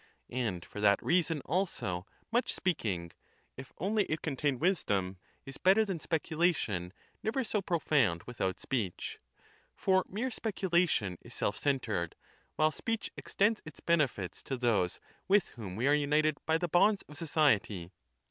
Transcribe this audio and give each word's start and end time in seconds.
And 0.31 0.65
for 0.65 0.81
that 0.81 0.99
reason 1.03 1.41
also 1.41 2.07
much 2.31 2.55
speaking 2.55 3.11
(if 3.55 3.71
only 3.77 4.05
it 4.05 4.23
contain 4.23 4.57
wisdom) 4.57 5.19
is 5.45 5.59
better 5.59 5.85
than 5.85 5.99
speculation 5.99 6.91
never 7.21 7.43
so 7.43 7.61
profound 7.61 8.25
withbut 8.25 8.59
speech; 8.59 9.19
for 9.75 10.03
mere 10.09 10.31
speculation 10.31 11.19
is 11.21 11.35
self 11.35 11.55
centred, 11.55 12.15
while 12.55 12.71
speech 12.71 13.11
extends 13.15 13.61
its 13.63 13.79
benefits 13.79 14.41
to 14.41 14.57
those 14.57 14.99
with 15.27 15.49
whom 15.49 15.75
we 15.75 15.85
are 15.87 15.93
united 15.93 16.39
by 16.47 16.57
the 16.57 16.67
bonds 16.67 17.03
of 17.07 17.15
society. 17.15 17.91